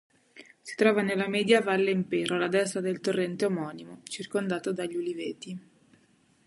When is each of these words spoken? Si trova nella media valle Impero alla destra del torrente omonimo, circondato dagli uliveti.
Si 0.63 0.73
trova 0.75 1.03
nella 1.03 1.27
media 1.27 1.61
valle 1.61 1.91
Impero 1.91 2.33
alla 2.33 2.47
destra 2.47 2.81
del 2.81 2.99
torrente 3.01 3.45
omonimo, 3.45 4.01
circondato 4.05 4.73
dagli 4.73 4.95
uliveti. 4.95 5.69